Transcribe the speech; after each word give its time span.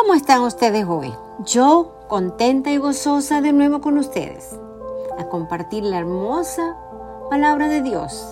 ¿Cómo 0.00 0.14
están 0.14 0.42
ustedes 0.42 0.86
hoy? 0.88 1.12
Yo 1.44 1.90
contenta 2.06 2.70
y 2.70 2.76
gozosa 2.76 3.40
de 3.40 3.52
nuevo 3.52 3.80
con 3.80 3.98
ustedes, 3.98 4.56
a 5.18 5.24
compartir 5.24 5.82
la 5.82 5.98
hermosa 5.98 6.76
palabra 7.28 7.66
de 7.66 7.82
Dios 7.82 8.24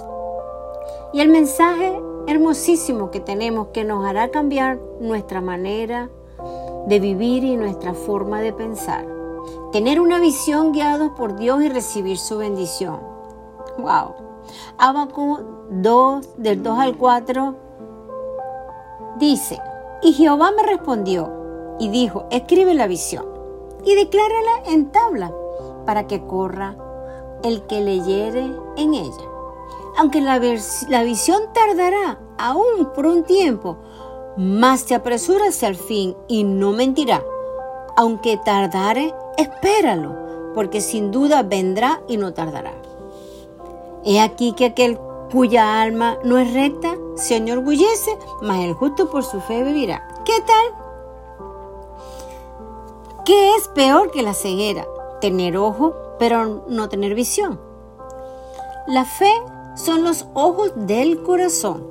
y 1.12 1.21
el 1.21 1.29
mensaje 1.29 2.00
hermosísimo 2.29 3.10
que 3.10 3.18
tenemos 3.18 3.68
que 3.72 3.82
nos 3.82 4.06
hará 4.06 4.30
cambiar 4.30 4.79
nuestra 5.00 5.41
manera 5.41 6.09
de 6.87 7.00
vivir 7.00 7.43
y 7.43 7.57
nuestra 7.57 7.95
forma 7.95 8.41
de 8.41 8.53
pensar. 8.53 9.05
Tener 9.73 10.01
una 10.01 10.21
visión 10.21 10.71
guiados 10.71 11.11
por 11.17 11.37
Dios 11.37 11.64
y 11.64 11.69
recibir 11.69 12.17
su 12.17 12.39
bendición. 12.39 13.01
Wow. 13.79 14.14
Habacuc 14.79 15.41
2, 15.71 16.29
del 16.37 16.62
2 16.62 16.79
al 16.79 16.96
4, 16.96 17.57
dice, 19.19 19.61
y 20.01 20.12
Jehová 20.12 20.53
me 20.53 20.62
respondió, 20.62 21.45
y 21.79 21.89
dijo, 21.89 22.27
escribe 22.30 22.75
la 22.75 22.87
visión 22.87 23.27
y 23.85 23.95
declárala 23.95 24.62
en 24.66 24.91
tabla 24.91 25.33
para 25.85 26.07
que 26.07 26.27
corra 26.27 26.77
el 27.43 27.62
que 27.66 27.80
leyere 27.80 28.52
en 28.77 28.95
ella. 28.95 29.25
Aunque 29.99 30.21
la, 30.21 30.39
visión 30.39 31.43
tardará 31.55 32.19
aún 32.39 32.93
por 32.95 33.07
un 33.07 33.25
tiempo, 33.25 33.79
más 34.37 34.85
te 34.85 34.95
apresuras 34.95 35.62
al 35.62 35.75
fin 35.77 36.15
y 36.29 36.45
no 36.45 36.73
mentirá. 36.73 37.23
Aunque 37.97 38.37
tardare, 38.37 39.15
espéralo, 39.38 40.15
porque 40.55 40.83
sin 40.83 41.11
duda 41.11 41.43
vendrá 41.43 42.02
y 42.09 42.19
no 42.19 42.35
tardará. 42.35 42.73
He 44.05 44.21
aquí 44.21 44.52
que 44.52 44.66
aquel 44.66 44.99
cuya 45.33 45.80
alma 45.80 46.19
no 46.24 46.38
es 46.38 46.52
recta 46.52 46.97
se 47.16 47.37
enorgullece, 47.37 48.16
mas 48.43 48.61
el 48.65 48.74
justo 48.74 49.11
por 49.11 49.24
su 49.24 49.41
fe 49.41 49.63
vivirá. 49.63 50.07
¿Qué 50.24 50.35
tal? 50.47 50.85
¿Qué 53.27 53.57
es 53.57 53.66
peor 53.66 54.13
que 54.13 54.23
la 54.23 54.35
ceguera? 54.35 54.87
Tener 55.21 55.57
ojo, 55.57 55.96
pero 56.16 56.65
no 56.69 56.88
tener 56.88 57.16
visión. 57.16 57.60
La 58.87 59.05
fe 59.05 59.33
son 59.74 60.05
los 60.05 60.27
ojos 60.33 60.71
del 60.77 61.24
corazón. 61.24 61.85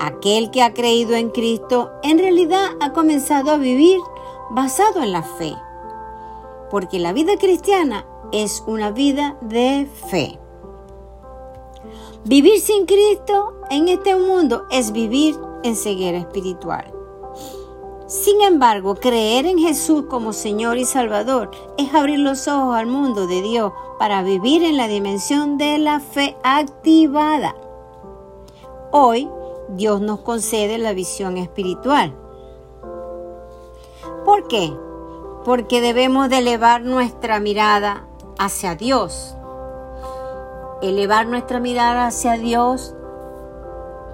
Aquel 0.00 0.50
que 0.50 0.64
ha 0.64 0.74
creído 0.74 1.14
en 1.14 1.30
Cristo 1.30 1.92
en 2.02 2.18
realidad 2.18 2.70
ha 2.80 2.92
comenzado 2.92 3.52
a 3.52 3.58
vivir 3.58 4.00
basado 4.50 5.02
en 5.02 5.12
la 5.12 5.22
fe, 5.22 5.54
porque 6.68 6.98
la 6.98 7.12
vida 7.12 7.36
cristiana 7.38 8.04
es 8.32 8.64
una 8.66 8.90
vida 8.90 9.36
de 9.40 9.88
fe. 10.10 10.40
Vivir 12.24 12.58
sin 12.58 12.86
Cristo 12.86 13.54
en 13.70 13.86
este 13.86 14.16
mundo 14.16 14.64
es 14.72 14.90
vivir 14.90 15.38
en 15.62 15.76
ceguera 15.76 16.18
espiritual. 16.18 16.99
Sin 18.10 18.40
embargo, 18.40 18.96
creer 18.96 19.46
en 19.46 19.56
Jesús 19.60 20.06
como 20.10 20.32
Señor 20.32 20.78
y 20.78 20.84
Salvador 20.84 21.52
es 21.78 21.94
abrir 21.94 22.18
los 22.18 22.48
ojos 22.48 22.74
al 22.74 22.88
mundo 22.88 23.28
de 23.28 23.40
Dios 23.40 23.72
para 24.00 24.24
vivir 24.24 24.64
en 24.64 24.76
la 24.76 24.88
dimensión 24.88 25.58
de 25.58 25.78
la 25.78 26.00
fe 26.00 26.36
activada. 26.42 27.54
Hoy, 28.90 29.30
Dios 29.68 30.00
nos 30.00 30.22
concede 30.22 30.76
la 30.78 30.92
visión 30.92 31.36
espiritual. 31.36 32.12
¿Por 34.24 34.48
qué? 34.48 34.76
Porque 35.44 35.80
debemos 35.80 36.28
de 36.30 36.38
elevar 36.38 36.82
nuestra 36.82 37.38
mirada 37.38 38.08
hacia 38.40 38.74
Dios. 38.74 39.36
Elevar 40.82 41.28
nuestra 41.28 41.60
mirada 41.60 42.08
hacia 42.08 42.32
Dios 42.32 42.92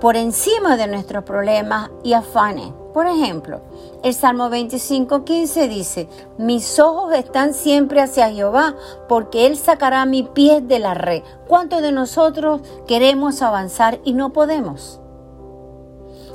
por 0.03 0.17
encima 0.17 0.77
de 0.77 0.87
nuestros 0.87 1.25
problemas 1.25 1.91
y 2.05 2.13
afanes. 2.13 2.75
Por 2.97 3.07
ejemplo, 3.07 3.61
el 4.03 4.15
Salmo 4.15 4.49
25:15 4.49 5.69
dice, 5.69 6.09
mis 6.39 6.81
ojos 6.81 7.13
están 7.13 7.53
siempre 7.53 8.01
hacia 8.01 8.31
Jehová, 8.31 8.75
porque 9.07 9.45
Él 9.45 9.59
sacará 9.59 10.07
mi 10.07 10.23
pies 10.23 10.67
de 10.67 10.79
la 10.79 10.95
red. 10.95 11.23
¿Cuántos 11.47 11.83
de 11.83 11.93
nosotros 11.93 12.63
queremos 12.87 13.43
avanzar 13.43 14.01
y 14.03 14.15
no 14.15 14.33
podemos? 14.33 14.99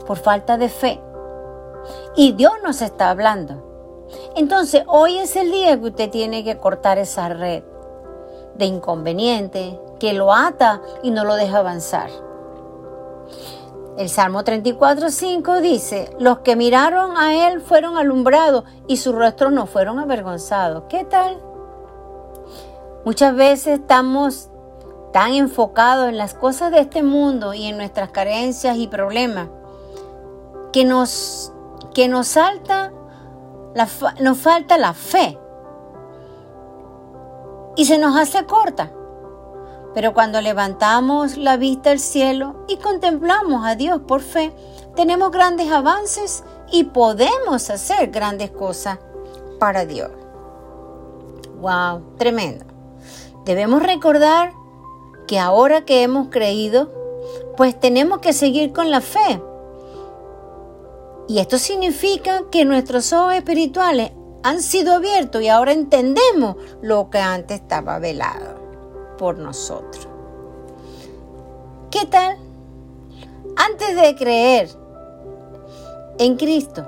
Por 0.05 0.19
falta 0.19 0.59
de 0.59 0.69
fe. 0.69 1.01
Y 2.15 2.33
Dios 2.33 2.53
nos 2.63 2.83
está 2.83 3.09
hablando. 3.09 4.07
Entonces, 4.35 4.83
hoy 4.85 5.17
es 5.17 5.35
el 5.35 5.49
día 5.49 5.79
que 5.79 5.87
usted 5.87 6.11
tiene 6.11 6.43
que 6.43 6.57
cortar 6.57 6.99
esa 6.99 7.27
red 7.29 7.63
de 8.53 8.65
inconveniente 8.65 9.79
que 9.97 10.13
lo 10.13 10.31
ata 10.31 10.79
y 11.01 11.09
no 11.09 11.25
lo 11.25 11.33
deja 11.33 11.57
avanzar. 11.57 12.11
El 13.97 14.09
Salmo 14.09 14.43
34.5 14.43 15.59
dice, 15.59 16.15
los 16.19 16.39
que 16.39 16.55
miraron 16.55 17.17
a 17.17 17.47
él 17.47 17.61
fueron 17.61 17.97
alumbrados 17.97 18.63
y 18.87 18.97
sus 18.97 19.13
rostros 19.13 19.51
no 19.51 19.65
fueron 19.65 19.99
avergonzados. 19.99 20.83
¿Qué 20.87 21.03
tal? 21.03 21.41
Muchas 23.03 23.35
veces 23.35 23.79
estamos 23.79 24.49
tan 25.11 25.33
enfocados 25.33 26.07
en 26.07 26.17
las 26.17 26.33
cosas 26.33 26.71
de 26.71 26.79
este 26.79 27.03
mundo 27.03 27.53
y 27.53 27.65
en 27.65 27.77
nuestras 27.77 28.11
carencias 28.11 28.77
y 28.77 28.87
problemas 28.87 29.49
que 30.71 30.85
nos, 30.85 31.51
que 31.93 32.07
nos, 32.07 32.27
salta 32.27 32.93
nos 34.19 34.37
falta 34.37 34.77
la 34.77 34.93
fe 34.93 35.37
y 37.75 37.85
se 37.85 37.97
nos 37.97 38.17
hace 38.17 38.45
corta. 38.45 38.91
Pero 39.93 40.13
cuando 40.13 40.39
levantamos 40.41 41.37
la 41.37 41.57
vista 41.57 41.91
al 41.91 41.99
cielo 41.99 42.65
y 42.67 42.77
contemplamos 42.77 43.65
a 43.65 43.75
Dios 43.75 44.01
por 44.07 44.21
fe, 44.21 44.53
tenemos 44.95 45.31
grandes 45.31 45.71
avances 45.71 46.43
y 46.71 46.85
podemos 46.85 47.69
hacer 47.69 48.09
grandes 48.09 48.51
cosas 48.51 48.99
para 49.59 49.85
Dios. 49.85 50.09
¡Wow! 51.59 52.15
Tremendo. 52.17 52.65
Debemos 53.43 53.83
recordar 53.83 54.53
que 55.27 55.39
ahora 55.39 55.83
que 55.83 56.03
hemos 56.03 56.29
creído, 56.29 56.91
pues 57.57 57.77
tenemos 57.77 58.19
que 58.19 58.33
seguir 58.33 58.71
con 58.71 58.91
la 58.91 59.01
fe. 59.01 59.41
Y 61.27 61.39
esto 61.39 61.57
significa 61.57 62.43
que 62.49 62.65
nuestros 62.65 63.11
ojos 63.13 63.33
espirituales 63.33 64.11
han 64.43 64.61
sido 64.61 64.93
abiertos 64.93 65.41
y 65.41 65.49
ahora 65.49 65.71
entendemos 65.71 66.55
lo 66.81 67.09
que 67.09 67.19
antes 67.19 67.61
estaba 67.61 67.99
velado 67.99 68.60
por 69.21 69.37
nosotros. 69.37 70.07
¿Qué 71.91 72.07
tal? 72.07 72.37
Antes 73.55 73.95
de 73.95 74.15
creer 74.15 74.67
en 76.17 76.37
Cristo, 76.37 76.83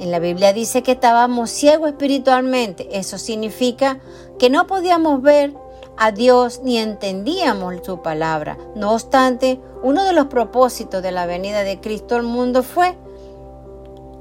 en 0.00 0.10
la 0.10 0.18
Biblia 0.18 0.52
dice 0.52 0.82
que 0.82 0.90
estábamos 0.90 1.50
ciegos 1.50 1.90
espiritualmente. 1.90 2.98
Eso 2.98 3.16
significa 3.16 4.00
que 4.40 4.50
no 4.50 4.66
podíamos 4.66 5.22
ver 5.22 5.54
a 5.96 6.10
Dios 6.10 6.62
ni 6.64 6.78
entendíamos 6.78 7.74
su 7.84 8.02
palabra. 8.02 8.58
No 8.74 8.90
obstante, 8.90 9.60
uno 9.84 10.02
de 10.02 10.14
los 10.14 10.26
propósitos 10.26 11.00
de 11.00 11.12
la 11.12 11.26
venida 11.26 11.62
de 11.62 11.80
Cristo 11.80 12.16
al 12.16 12.24
mundo 12.24 12.64
fue, 12.64 12.96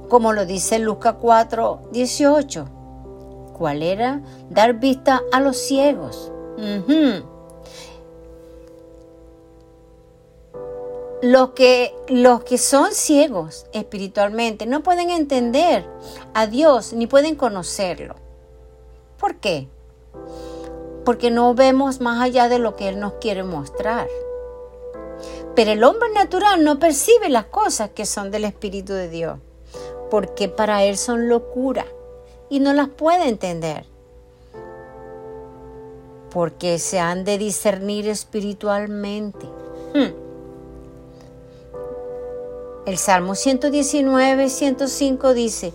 como 0.09 0.31
lo 0.31 0.45
dice 0.45 0.77
Lucas 0.77 1.15
4, 1.19 1.89
18, 1.91 2.65
¿cuál 3.57 3.81
era? 3.81 4.21
Dar 4.51 4.73
vista 4.73 5.23
a 5.31 5.39
los 5.39 5.57
ciegos 5.57 6.31
los, 11.21 11.49
que, 11.51 11.95
los 12.07 12.43
que 12.43 12.57
son 12.57 12.93
ciegos 12.93 13.65
espiritualmente 13.73 14.65
no 14.65 14.83
pueden 14.83 15.09
entender 15.09 15.85
a 16.33 16.47
Dios 16.47 16.93
ni 16.93 17.07
pueden 17.07 17.35
conocerlo. 17.35 18.15
¿Por 19.17 19.35
qué? 19.35 19.67
Porque 21.05 21.31
no 21.31 21.53
vemos 21.53 22.01
más 22.01 22.21
allá 22.21 22.49
de 22.49 22.59
lo 22.59 22.75
que 22.75 22.89
Él 22.89 22.99
nos 22.99 23.13
quiere 23.13 23.43
mostrar. 23.43 24.07
Pero 25.55 25.71
el 25.71 25.83
hombre 25.83 26.09
natural 26.13 26.63
no 26.63 26.79
percibe 26.79 27.29
las 27.29 27.45
cosas 27.45 27.89
que 27.91 28.05
son 28.05 28.31
del 28.31 28.45
Espíritu 28.45 28.93
de 28.93 29.09
Dios, 29.09 29.37
porque 30.09 30.47
para 30.47 30.83
Él 30.83 30.97
son 30.97 31.27
locura 31.27 31.85
y 32.49 32.59
no 32.59 32.73
las 32.73 32.89
puede 32.89 33.27
entender 33.27 33.90
porque 36.31 36.79
se 36.79 36.99
han 36.99 37.23
de 37.23 37.37
discernir 37.37 38.07
espiritualmente. 38.07 39.45
Hmm. 39.93 40.13
El 42.85 42.97
Salmo 42.97 43.35
119, 43.35 44.49
105 44.49 45.33
dice, 45.33 45.73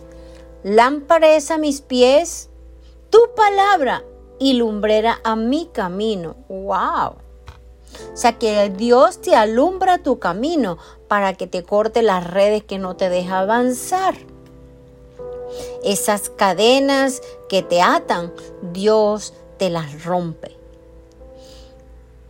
lámpara 0.64 1.36
es 1.36 1.50
a 1.50 1.58
mis 1.58 1.80
pies, 1.80 2.48
tu 3.10 3.18
palabra 3.36 4.02
y 4.38 4.54
lumbrera 4.54 5.20
a 5.22 5.36
mi 5.36 5.66
camino. 5.66 6.36
¡Wow! 6.48 7.14
O 8.12 8.16
sea 8.16 8.38
que 8.38 8.68
Dios 8.70 9.20
te 9.20 9.36
alumbra 9.36 9.98
tu 9.98 10.18
camino 10.18 10.78
para 11.08 11.34
que 11.34 11.46
te 11.46 11.62
corte 11.62 12.02
las 12.02 12.28
redes 12.28 12.64
que 12.64 12.78
no 12.78 12.96
te 12.96 13.08
deja 13.08 13.40
avanzar. 13.40 14.14
Esas 15.84 16.28
cadenas 16.28 17.22
que 17.48 17.62
te 17.62 17.80
atan, 17.80 18.32
Dios 18.72 19.32
te 19.58 19.70
las 19.70 20.04
rompe. 20.04 20.56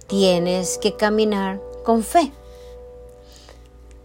Tienes 0.06 0.78
que 0.78 0.96
caminar 0.96 1.61
con 1.84 2.02
fe. 2.02 2.32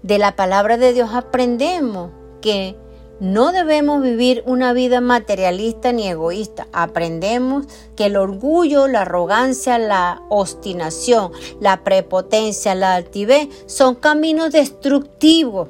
De 0.01 0.17
la 0.17 0.35
palabra 0.35 0.77
de 0.77 0.93
Dios 0.93 1.11
aprendemos 1.13 2.11
que 2.41 2.75
no 3.19 3.51
debemos 3.51 4.01
vivir 4.01 4.41
una 4.47 4.73
vida 4.73 4.99
materialista 4.99 5.91
ni 5.91 6.07
egoísta. 6.07 6.67
Aprendemos 6.73 7.67
que 7.95 8.07
el 8.07 8.17
orgullo, 8.17 8.87
la 8.87 9.01
arrogancia, 9.01 9.77
la 9.77 10.23
obstinación, 10.29 11.31
la 11.59 11.83
prepotencia, 11.83 12.73
la 12.73 12.95
altivez 12.95 13.47
son 13.67 13.93
caminos 13.93 14.51
destructivos 14.51 15.69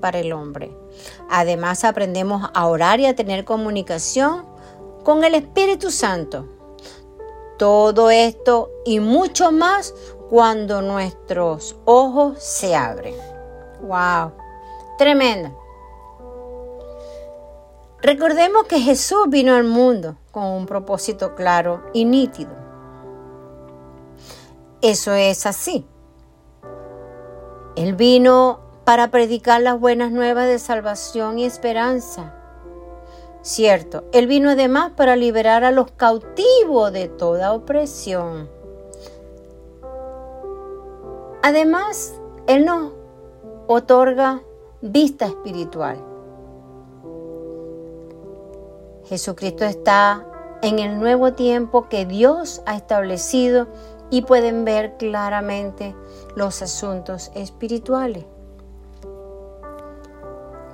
para 0.00 0.18
el 0.18 0.34
hombre. 0.34 0.70
Además 1.30 1.82
aprendemos 1.84 2.50
a 2.52 2.66
orar 2.66 3.00
y 3.00 3.06
a 3.06 3.16
tener 3.16 3.46
comunicación 3.46 4.44
con 5.02 5.24
el 5.24 5.34
Espíritu 5.34 5.90
Santo. 5.90 6.46
Todo 7.58 8.10
esto 8.10 8.70
y 8.84 9.00
mucho 9.00 9.52
más 9.52 9.94
cuando 10.28 10.82
nuestros 10.82 11.76
ojos 11.84 12.42
se 12.42 12.74
abren. 12.74 13.14
¡Wow! 13.80 14.32
Tremendo. 14.98 15.56
Recordemos 18.02 18.66
que 18.66 18.80
Jesús 18.80 19.24
vino 19.28 19.54
al 19.54 19.64
mundo 19.64 20.16
con 20.30 20.44
un 20.44 20.66
propósito 20.66 21.34
claro 21.34 21.82
y 21.92 22.04
nítido. 22.04 22.52
Eso 24.82 25.14
es 25.14 25.46
así. 25.46 25.86
Él 27.74 27.94
vino 27.94 28.60
para 28.84 29.10
predicar 29.10 29.60
las 29.60 29.80
buenas 29.80 30.12
nuevas 30.12 30.46
de 30.46 30.58
salvación 30.58 31.38
y 31.38 31.44
esperanza. 31.44 32.34
Cierto, 33.46 34.02
Él 34.10 34.26
vino 34.26 34.50
además 34.50 34.90
para 34.96 35.14
liberar 35.14 35.62
a 35.62 35.70
los 35.70 35.92
cautivos 35.92 36.92
de 36.92 37.06
toda 37.06 37.52
opresión. 37.52 38.50
Además, 41.44 42.20
Él 42.48 42.64
nos 42.64 42.90
otorga 43.68 44.42
vista 44.82 45.26
espiritual. 45.26 45.96
Jesucristo 49.04 49.64
está 49.64 50.26
en 50.60 50.80
el 50.80 50.98
nuevo 50.98 51.34
tiempo 51.34 51.88
que 51.88 52.04
Dios 52.04 52.62
ha 52.66 52.74
establecido 52.74 53.68
y 54.10 54.22
pueden 54.22 54.64
ver 54.64 54.96
claramente 54.96 55.94
los 56.34 56.62
asuntos 56.62 57.30
espirituales. 57.36 58.24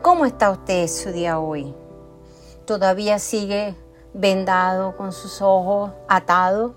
¿Cómo 0.01 0.25
está 0.25 0.51
usted 0.51 0.89
su 0.89 1.11
día 1.13 1.39
hoy? 1.39 1.75
¿Todavía 2.65 3.19
sigue 3.19 3.75
vendado 4.15 4.97
con 4.97 5.13
sus 5.13 5.43
ojos 5.43 5.91
atados? 6.09 6.73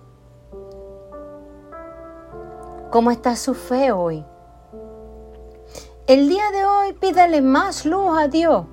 ¿Cómo 2.92 3.12
está 3.12 3.36
su 3.36 3.54
fe 3.54 3.92
hoy? 3.92 4.26
El 6.08 6.30
día 6.30 6.50
de 6.52 6.66
hoy 6.66 6.94
pídale 6.94 7.42
más 7.42 7.86
luz 7.86 8.18
a 8.18 8.28
Dios 8.28 8.66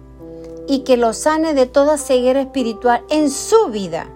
y 0.66 0.84
que 0.84 0.96
lo 0.96 1.12
sane 1.12 1.54
de 1.54 1.66
toda 1.66 1.98
ceguera 1.98 2.40
espiritual 2.40 3.04
en 3.10 3.30
su 3.30 3.68
vida. 3.68 4.06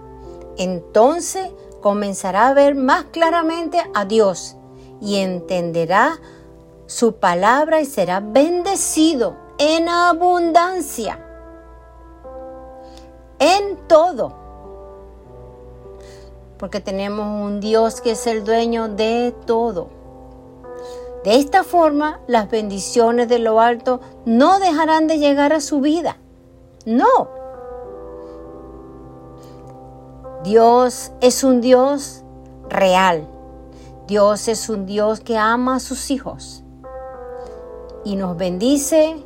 Entonces 0.57 1.49
comenzará 1.81 2.47
a 2.47 2.53
ver 2.53 2.75
más 2.75 3.05
claramente 3.05 3.81
a 3.93 4.05
Dios 4.05 4.55
y 5.01 5.17
entenderá 5.17 6.19
su 6.87 7.15
palabra 7.15 7.81
y 7.81 7.85
será 7.85 8.21
bendecido 8.21 9.35
en 9.59 9.89
abundancia, 9.89 11.26
en 13.39 13.77
todo. 13.87 14.33
Porque 16.57 16.79
tenemos 16.79 17.25
un 17.25 17.59
Dios 17.59 18.01
que 18.01 18.11
es 18.11 18.27
el 18.27 18.43
dueño 18.43 18.87
de 18.87 19.33
todo. 19.45 19.89
De 21.23 21.35
esta 21.35 21.63
forma, 21.63 22.19
las 22.27 22.49
bendiciones 22.49 23.27
de 23.27 23.39
lo 23.39 23.59
alto 23.59 23.99
no 24.25 24.59
dejarán 24.59 25.07
de 25.07 25.19
llegar 25.19 25.53
a 25.53 25.61
su 25.61 25.81
vida. 25.81 26.17
No. 26.85 27.29
Dios 30.43 31.11
es 31.21 31.43
un 31.43 31.61
Dios 31.61 32.23
real. 32.69 33.27
Dios 34.07 34.47
es 34.47 34.69
un 34.69 34.85
Dios 34.85 35.19
que 35.19 35.37
ama 35.37 35.75
a 35.75 35.79
sus 35.79 36.11
hijos 36.11 36.63
y 38.07 38.15
nos 38.15 38.37
bendice 38.37 39.21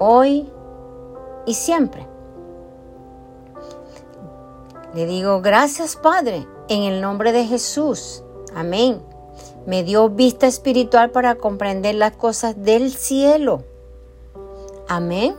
hoy 0.00 0.50
y 1.46 1.54
siempre. 1.54 2.08
Le 4.94 5.06
digo 5.06 5.40
gracias 5.40 5.96
Padre 5.96 6.46
en 6.68 6.82
el 6.82 7.00
nombre 7.00 7.32
de 7.32 7.46
Jesús. 7.46 8.22
Amén. 8.54 9.00
Me 9.66 9.82
dio 9.82 10.08
vista 10.08 10.46
espiritual 10.46 11.10
para 11.10 11.34
comprender 11.34 11.94
las 11.94 12.16
cosas 12.16 12.62
del 12.62 12.92
cielo. 12.92 13.64
Amén. 14.88 15.34